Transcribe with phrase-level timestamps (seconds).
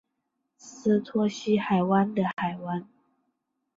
[0.57, 2.87] 斯旺西海湾的海湾。